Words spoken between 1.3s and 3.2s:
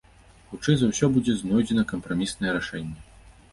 знойдзена кампраміснае рашэнне.